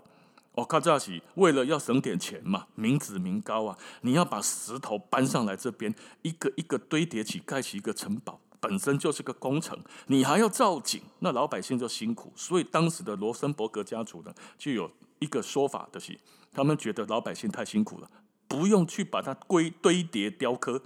[0.52, 8.38] 哦，卡扎西为了要省点钱嘛，民脂民膏啊，你要把石头搬上来这边，一个一个堆叠起，盖起一个城堡。
[8.60, 9.78] 本身就是个工程，
[10.08, 12.30] 你还要造景，那老百姓就辛苦。
[12.36, 16.18] 所以当时的罗森伯格家族呢，就有一个说法的是，
[16.52, 18.10] 他们觉得老百姓太辛苦了，
[18.50, 20.82] 不用去把它堆堆叠雕刻，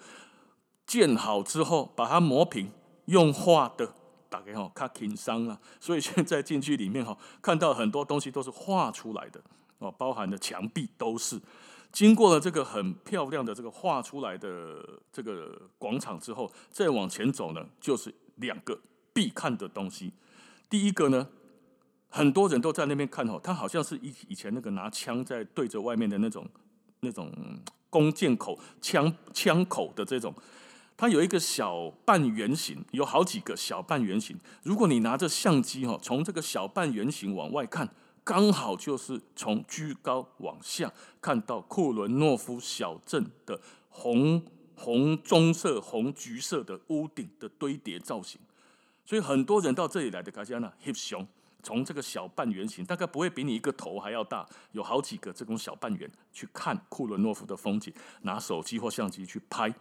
[0.87, 2.71] 建好之后把它磨平，
[3.07, 3.95] 用画的，
[4.29, 5.59] 大概哈卡轻伤了。
[5.81, 9.41] 所以现在进去里面哈，看到很多东西都是画出来的
[9.79, 11.41] 哦，包含的墙壁都是。
[11.91, 18.79] 经过了这个很漂亮的这个画出来的这个广场之后，再往前走呢，就是两个
[19.15, 20.13] 必看的东西。
[20.69, 21.29] 第一个呢，
[22.11, 26.47] 很多人都在那边看哦，他好像是以以前那个拿枪在对着外面的那种
[27.05, 27.31] 那种
[27.89, 30.35] 弓箭口枪枪口的这种，
[30.97, 34.37] 它有一个小半圆形，有好几个小半圆形。
[34.65, 37.89] 如果你拿着相机哈，从这个小半圆形往外看。
[38.27, 40.91] 刚好就是从居高往下
[41.21, 44.43] 看到库伦诺夫小镇的红
[44.75, 48.41] 红棕色、红橘色的屋顶的堆叠造型，
[49.05, 51.29] 所以很多人到这里来的卡加纳翕相，
[51.65, 59.75] 从这个小半圆形，大概不会比你一个头还要大，有好几个这种小半圆去看库伦诺夫的风景，拿手机或相机去拍。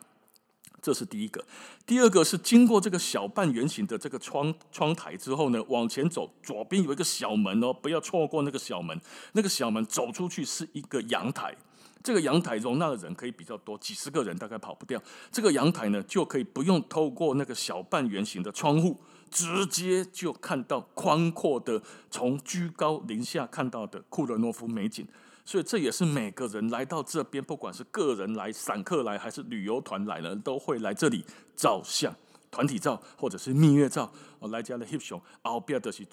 [0.81, 1.45] 这是第一个，
[1.85, 8.99] 第二个是经过这个小半圆形的这个窗窗台之后呢，往前走，左边有一个小门哦，不要错过那个小门。
[9.31, 11.55] 那个小门走出去是一个阳台，
[12.03, 15.01] 这个阳台容纳的人可以比较多，几十个人大概跑不掉。
[15.31, 18.99] 这个阳台呢，就可以不用透过那个小半圆形的窗户，
[19.33, 25.05] 直接就看到宽阔的从居高临下看到的库伦诺夫美景。
[25.43, 32.15] 所以这也是每个人来到这边，不管是个人来、散客来，还是旅游团来了，都会来这里照相、
[32.49, 34.09] 团体照或者是蜜月照。
[34.39, 36.07] 哦，来家的翕相，后边就是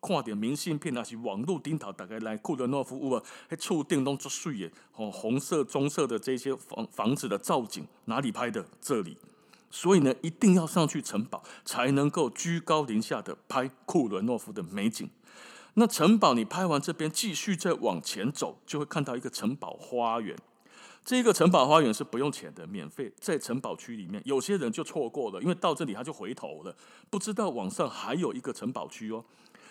[0.00, 8.64] 看点明信片，还是网络顶头大概来库伦诺夫屋啊，还厝顶拢做水的，哦，红色、棕色的这些房房子的造景，哪里拍的？
[8.80, 9.16] 这里。
[9.70, 15.08] 所以呢，一定要上去城堡，才能够居高临下的拍库伦诺夫的美景。
[15.74, 20.36] 那城堡，你拍完这边，继续再往前走，就会看到一个城堡花园。
[21.04, 24.20] 这个城堡花园是不用钱的，免费，在城堡区里面。
[24.24, 26.76] 有些人就错过了，因为到这里他就回头了，
[27.08, 29.24] 不知道网上还有一个城堡区哦。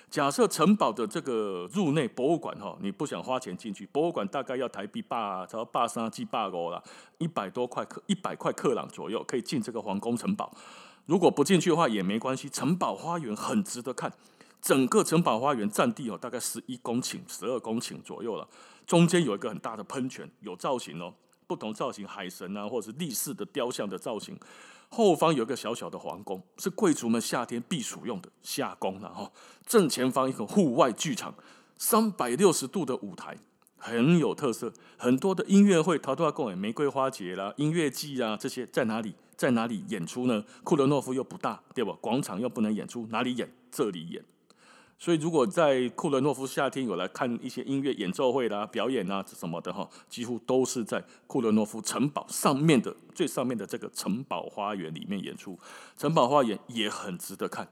[0.10, 6.82] 假设城堡的这个入内博物馆哈，你不想花钱进去，博物馆大概要台币八，差不多八三几八欧啦，
[7.18, 10.52] 一百多块克，一百块克朗左右可以进这个皇宫城堡。
[11.06, 14.12] 如果不进去的话也没关系，城堡花园很值得看。
[14.62, 18.48] 整个城堡花园占地哦，大概十一公顷、十二公顷左右了。
[18.86, 21.14] 中间有一个很大的喷泉，有造型哦，
[21.46, 24.38] 不同造型，海神啊，或者是立式的雕像的造型。
[24.90, 29.32] 后方有一个小小的皇宫，是贵族们夏天避暑用的夏宫了哈。
[29.66, 31.36] 正前方一个户外剧场，
[31.78, 33.38] 三百六十度的舞台，
[33.78, 34.74] 很有特色。
[34.98, 39.14] 很多的音乐会，他都要讲玫瑰花节啦、音乐季啊，这些在哪里？
[39.36, 40.44] 在哪里演出呢？
[40.64, 41.96] 库伦诺夫又不大，对吧？
[42.02, 43.54] 广场又不能演出，哪里演？
[43.70, 44.26] 这里演。
[45.00, 55.58] 所以如果在库伦诺夫夏天有来看一些音乐演奏会啦、表演啊什么的哈，几乎都是在库伦诺夫城堡上面的最上面的这个城堡花园里面演出。
[55.96, 57.70] 城堡花园也很值得看，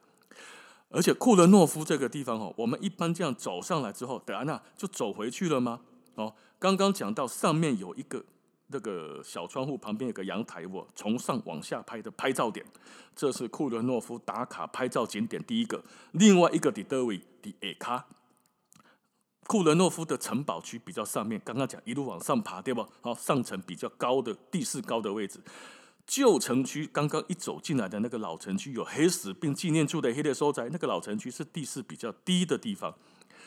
[0.89, 5.81] 而且库伦诺夫这个地方哈，我们一般这样走上来之后，等安娜就走回去了吗？
[6.13, 8.23] 哦，刚刚讲到上面有一个。
[8.67, 12.65] 那个小窗户旁边有个阳台，我从上往下拍的拍照点，
[13.15, 15.84] 这是库伦诺夫打卡拍照景点第一个。
[16.13, 18.08] 另外一个的德维的埃卡，
[19.45, 22.88] 库伦诺夫的城堡区比较上面，刚刚讲一路往上爬，对吧？
[23.01, 25.39] 好，上层比较高的地势高的位置。
[26.08, 32.93] 旧城区刚刚一走进来的那个老城区，有黑死病纪念处的黑的所在，那个老城区是地势比较低的地方，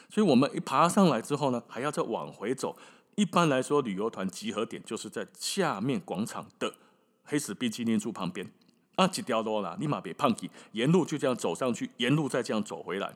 [0.08, 2.76] 所以我们一爬上来之后呢，还要再往回走。
[3.18, 6.72] 一般来说，旅游团集合点就是在下面广场的
[7.24, 8.48] 黑死病纪念柱旁边。
[8.94, 13.12] 啊，几条路啦，立马别胖起，沿路就这样走上去，沿路再这样走回来。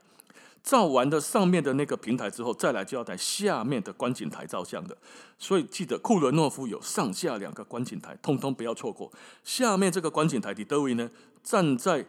[0.60, 4.98] 照完的上面的那个平台之后，再来就要在下面的观景台照相的。
[5.38, 9.08] 所以记得库伦诺夫有上下两个观景台，通通不要错过。
[9.44, 11.08] 下面这个观景台的德维呢，
[11.44, 12.04] 站在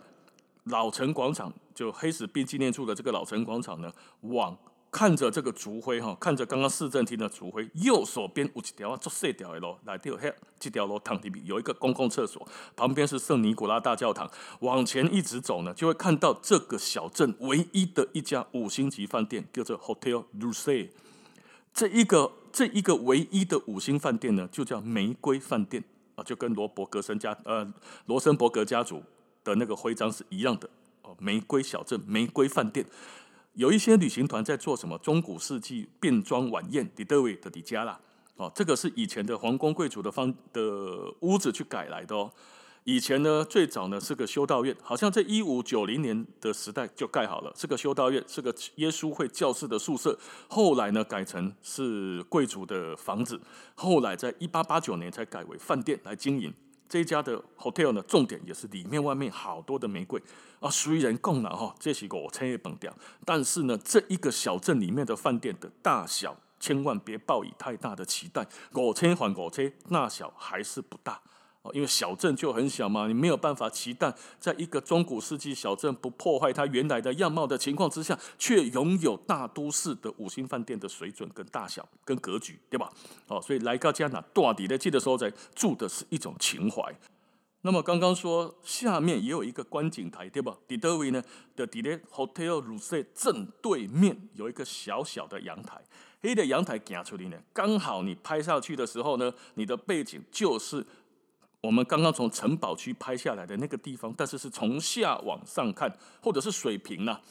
[0.64, 4.58] 老城广场，就黑死病纪念处的这个老城广场呢，往。
[4.94, 14.30] 看着这个烛灰哈，看着刚刚市政厅的烛灰，右手边有一条啊做细条的路，来这条这条路躺里面有一个公共厕所，旁边是圣尼古拉大教堂。
[14.60, 20.90] 往前一直走呢，就会看到这个小镇唯一的一家五星级饭店，叫做 Hotel Lucé。
[21.74, 27.68] 这一个这一个唯一的五星饭店呢，就叫玫瑰饭店啊，就跟罗伯格森家呃
[28.06, 29.02] 罗森伯格家族
[29.44, 30.70] 的那个徽章是一样的
[31.02, 32.86] 哦，玫瑰小镇玫瑰饭店。
[33.54, 38.00] 有一些旅行团在做什么中古世纪变装晚宴，迪德维的迪加啦，
[38.36, 42.32] 哦，这个是以前的皇宫贵族的方的屋子去改来的哦。
[42.86, 50.18] 以前呢，最早呢是个修道院，好像在一五九零年的时代就盖好了，是个修道院，是个耶稣会教士的宿舍。
[50.50, 53.40] 后来呢，改成是贵族的房子，
[53.76, 56.54] 后来在一八八九年才改为饭店来经营。
[56.94, 60.22] 这家的 hotel 呢，重点也是里面外面好多的玫瑰
[60.60, 60.70] 啊。
[60.70, 68.48] 虽然供了哈，这是五千也崩掉，但是呢，这一个小镇里面的饭店的大小，千万别抱以太大的期待。
[68.74, 71.20] 五千还五千，大小还是不大。
[71.64, 82.92] 哦因为小镇就很小嘛，你没有办法期待在一个中古世纪小镇不破坏它原来的样貌的情况之下，却拥有大都市的五星饭店的水准跟大小跟格局，对吧？
[83.28, 86.84] 哦，所以来到加拿大底的记得说，在住的是一种情怀。
[87.62, 90.58] 那么刚刚说下面也有一个观景台，对吧？
[90.68, 91.24] 底德维呢
[91.56, 95.82] 的底的 Hotel Lucé 正对面有一个小小的阳台，
[96.22, 100.86] 黑的阳台夹出来呢，刚好你拍下去的时候呢，你的背景就是。
[101.64, 107.22] 我们刚刚从城堡区拍下来的那个地方，但是是从下往上看，或者是水平啦，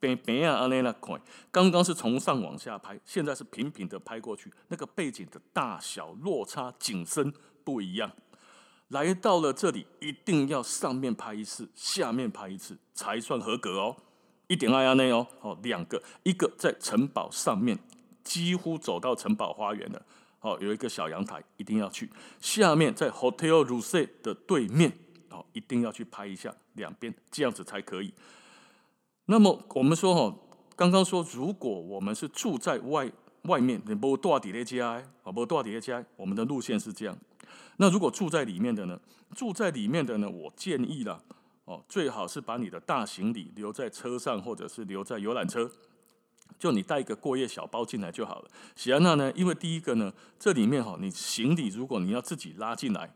[0.00, 1.20] 平平啊，安尼那块。
[1.50, 7.30] 刚刚是从上往下拍，现在是平平的拍过去，那个背景的大小落差、景深
[7.62, 8.10] 不一样。
[8.88, 13.96] 来到了这里，一定要上面拍一次，下面拍一次才算合格哦。
[14.46, 17.78] 一点二亚内哦，哦，两个，一个在城堡上面，
[18.24, 20.02] 几乎走到城堡花园了。
[20.42, 22.10] 哦，有一个小阳台，一定要去。
[22.40, 24.92] 下面在 Hotel r u s s e 的对面，
[25.30, 28.12] 哦，一定要去拍一下两边，这样子才可以。
[29.26, 30.36] 那么我们说，哈，
[30.76, 33.10] 刚刚说，如果我们是住在外
[33.42, 37.16] 外面，你不多底的家，啊，不多底的家，我们的路线是这样。
[37.76, 39.00] 那如果住在里面的呢？
[39.34, 40.28] 住在里面的呢？
[40.28, 41.22] 我建议啦，
[41.64, 45.70] 哦，最好是把你的大行李留在车上，或者是留在游览车。
[46.62, 48.48] 就你带一个过夜小包进来就好了。
[48.76, 49.32] 喜安娜呢？
[49.34, 53.12] 因为第一个呢，这里面哈，你行李如果你要自己拉进来，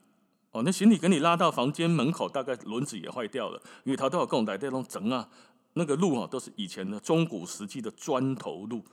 [0.51, 5.29] 哦，那行李给你拉到房间门口，大概轮子也坏掉了，因为它都要跟我来这种整啊，
[5.75, 8.85] 那个路哈都是以前的中古时期的砖头路，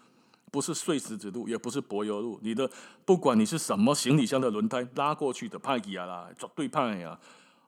[0.52, 2.39] 不是碎石子路，也不是柏油路。
[2.44, 2.70] 你的
[3.06, 7.20] 不管你是什么行李箱的轮胎拉过去的派基亚啦，绝对派呀。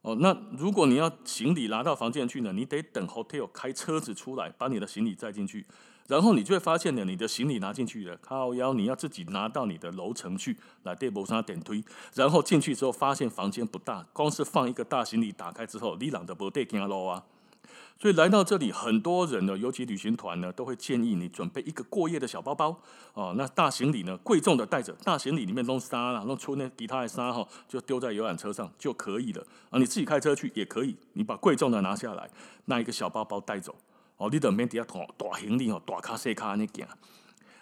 [0.04, 5.66] 哦，那如果你要行李拿到房间去呢，你得等 hotel 开车子出来，把你的行李载进去。
[6.08, 17.24] 然后你就会发现呢，你的行李拿进去了，靠腰你要自己拿到你的楼层去，来电摩上点推，然后进去之后发现房间不大，光是放一个大行李打开之后，你懒得不得惊咯啊！
[17.98, 22.78] 所以来到这里，很多人呢，尤其旅行团呢，都会建议你准备一个过夜的小包包
[23.14, 23.34] 哦。
[23.38, 29.80] 那大行李呢，贵重的带着，大行李里面弄沙啦，弄出那其他的沙哈，就丢在游览车上就可以了啊。
[29.80, 32.30] 你自己开车去也可以，你把贵重的拿下来，
[32.66, 33.74] 那一个小包包带走。
[34.18, 36.88] 哦，你的面底下拖大行李哦，大卡小卡那件。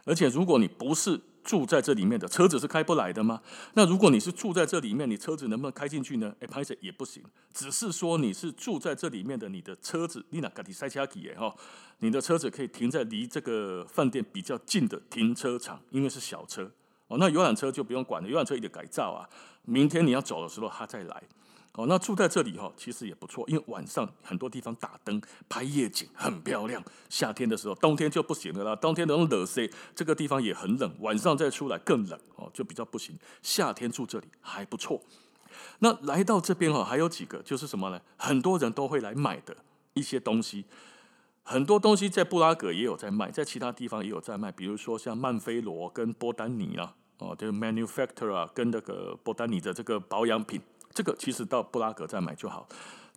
[0.05, 3.41] 而且如果你不是住在这里面的，车子是开不来的吗？
[3.73, 6.35] 那如果你是住在这里面，你车子能不能开进去呢？
[6.39, 7.23] 哎，拍摄也不行。
[7.53, 11.55] 只是说你是住在这里面的，你的车子，你那个塞车去耶哈，
[11.99, 16.69] 你的车子可以停在离这个饭店比较近的停车场，因为是小车
[17.07, 17.17] 哦。
[17.17, 19.29] 那游览车就不用管了，游览车也得改造啊。
[19.63, 21.23] 明天你要走的时候，他再来。
[21.75, 25.19] 哦，那住在这里哈，其实也不错，因为晚上很多地方打灯
[25.49, 26.83] 拍夜景很漂亮。
[27.09, 28.75] 夏天的时候，冬天就不行了啦。
[28.75, 33.17] 冬天那种冷些，这个地方也很冷，晚上再出来更冷哦，就比较不行。
[33.41, 35.01] 夏天住这里还不错。
[35.79, 37.99] 那来到这边哈，还有几个就是什么呢？
[38.17, 39.57] 很多人都会来买的
[39.95, 40.65] 一些东西，
[41.41, 50.61] 很多东西在布拉格也有在卖，在其他地方也有在卖，比如说像曼菲罗跟波丹尼啊，哦，就是 manufacturer 跟那个波丹尼的这个保养品。
[50.93, 52.67] 这个其实到布拉格再买就好，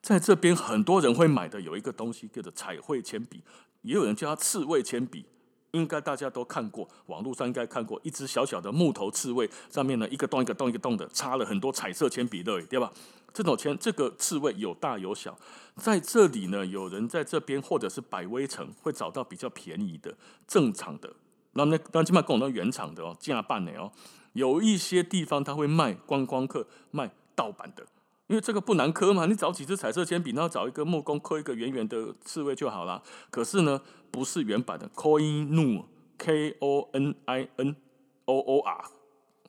[0.00, 3.42] 在这边很多人会买的有一个东西叫做彩绘铅笔，
[3.82, 5.26] 也有人叫它刺猬铅笔，
[5.72, 12.90] 应该大家都看过，网络上应该看过，一只小小的木头刺猬，上面呢一个洞一个洞一个洞的插了很多彩色铅笔的，对吧？
[13.34, 15.38] 这种铅这个刺猬有大有小，
[15.76, 20.16] 在这里呢，有人在这边或者是百威城会找到比较便宜的
[20.48, 21.12] 正常的，
[21.52, 23.92] 那那那起码跟我原厂的哦，价半的哦，
[24.32, 27.10] 有一些地方他会卖观光客卖。
[27.36, 27.86] 盗版的，
[28.26, 33.00] 因为这个不难刻嘛，你找几支彩色铅笔，然后找一个木工刻一个圆圆的刺猬就好了。
[33.30, 33.80] 可是呢，
[34.10, 37.76] 不是原版的，Koh-i-Noor，K O N I N
[38.24, 38.84] O O R，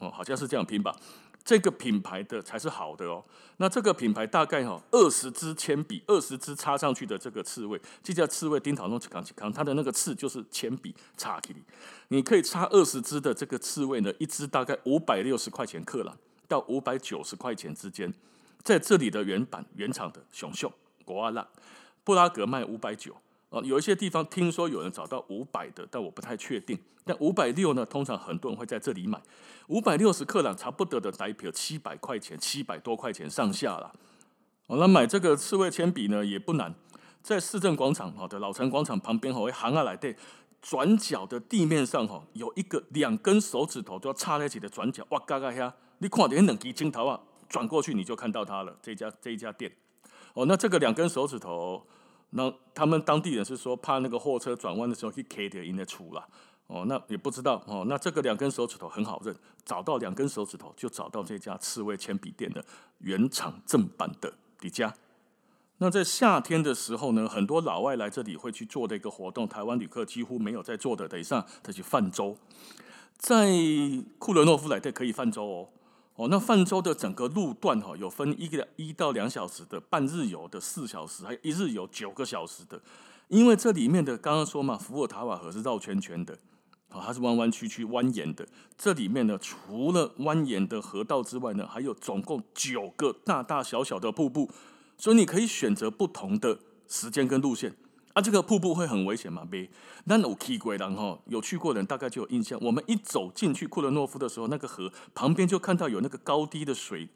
[0.02, 0.96] 哦，好像是这样拼吧。
[1.44, 3.24] 这个品牌的才是好的哦。
[3.56, 11.56] 那这个品牌大概哈二十支铅笔，二十支插上去的这个刺猬，这叫刺猬钉讨弄起扛起扛，它的那个刺就是铅笔插起，
[12.10, 16.18] 你可以插二十支的这个刺猬呢，一支大概五百六十块钱克朗。
[16.48, 18.14] 到五百九十块钱之间，
[18.64, 20.72] 在这里的原版原厂的熊熊
[21.06, 21.48] 国阿拉
[22.04, 23.16] 布拉格卖五百九
[23.50, 26.78] 哦，有一些地方听说有人找到五百的，但我不太确定。
[27.06, 29.22] 但五百六呢，通常很多人会在这里买。
[29.68, 33.94] 五百六十克朗差不多的代表七百块钱，七百多块钱上下了。
[34.68, 36.76] 哦，那买这个刺猬铅笔呢也不难，
[37.24, 40.14] 在市政广场好的老城广场旁边，会行下来对
[40.68, 45.74] 转角的地面上哈，有一个两根手指头都要插在一起的转角，哇嘎嘎呀！
[46.00, 48.78] 你看点冷机镜头啊，转过去你就看到它了。
[48.82, 49.72] 这家这一家店，
[50.34, 51.82] 哦，那这个两根手指头，
[52.32, 56.28] 那他们当地人是说怕那个货车转弯的时候去 K 点音的出了，
[56.68, 57.86] 哦，那也不知道哦。
[57.88, 62.62] 那这个两根手指头很好认，找到两根手指头就找到这家刺猬铅笔店的
[62.98, 64.94] 原厂正版的底家。
[65.80, 72.36] 那在夏天的时候呢，很多老外来这里会去做的一个活动，台湾旅客几乎没有在做的，等一下再去泛舟，
[73.18, 73.52] 在
[74.18, 75.70] 库伦诺夫来这可以泛舟哦。
[76.16, 82.82] 哦，那泛舟的整个路段哈，有分一个一到两小时的半日游的四小时，还有一日游九个小时的。
[83.28, 86.34] 因为这里面的刚刚说嘛，伏尔塔瓦河是绕圈圈的，
[86.90, 88.48] 啊，它是弯弯曲曲蜿蜒的。
[88.76, 94.50] 这里面呢，除了蜿蜒的河道之外呢，还有总共九个大大小小的瀑布，
[94.98, 97.76] 所以你可以选择不同的时间跟路线。
[98.14, 99.48] 啊，这个瀑布会很危险吗？
[99.52, 99.70] 没，
[100.06, 102.60] 那有去过人哈，有去过的人大概就有印象。
[102.64, 107.10] 我们一走进去库伦诺夫的时候，那个河旁边就看到有那个高低的水，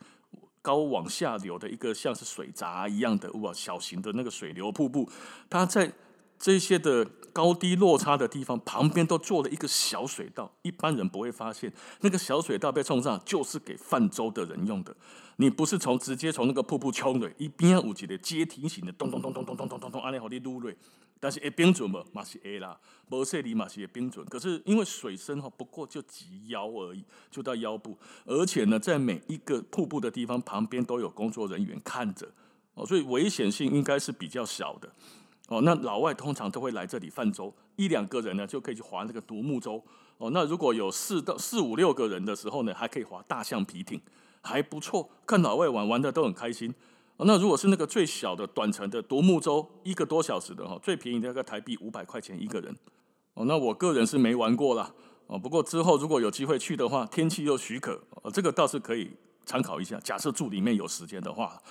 [0.61, 5.09] 高往下流的一个像是水闸一样的哇，小型的那个水流瀑布，
[5.49, 5.91] 它在
[6.41, 14.93] 这些的高低落差的地方旁边都做了一个小水道，一般人不会发现那个小水道被冲上，就是给泛舟的人用的。
[15.37, 20.75] 你不是从直接从那个瀑布冲的，一边有几的阶梯型的，咚咚咚咚咚咚咚咚咚，安尼好你撸瑞，
[21.19, 22.77] 但是会冰准嘛，嘛是 A 啦，
[23.11, 24.25] 无说你嘛是会冰准。
[24.25, 32.27] 可是因为水深哈，不过就及腰而已，就到腰部，而且呢，在每一个瀑布的地方旁边都有工作人员看着
[32.73, 34.91] 哦，所以危险性应该是比较小的
[35.51, 35.61] 哦。
[35.61, 39.83] 那老外通常都会来这里泛舟，一两个人呢就可以去划那个独木舟
[40.17, 40.31] 哦。
[40.33, 44.01] 那如果有四到四五六个人的时候呢，还可以划大橡皮艇。
[44.43, 46.73] 还不错，看老外玩玩的都很开心。
[47.17, 52.75] 那如果是那个最小的短程的独木舟，一个多小时的哈，最便宜的那个台币五百块钱一个人。
[53.35, 54.91] 哦，那我个人是没玩过啦。
[55.27, 59.11] 哦，不过之后如果有机会去的话，天气又许可，哦这个倒是可以
[59.45, 59.99] 参考一下。
[59.99, 61.61] 假设住里面有时间的话，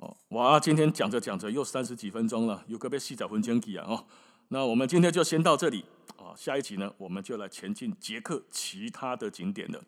[0.00, 4.04] 哦，哇，今天讲着讲着又三十几分钟了，有个被洗澡分钟啊哦。
[4.48, 5.84] 那我们今天就先到这里
[6.16, 9.82] 啊，下一集呢，我们就来前进捷克其他的景点了。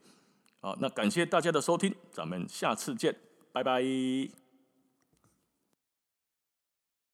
[0.61, 3.17] 好，那感谢大家的收听，咱们下次见，
[3.53, 3.83] 拜拜。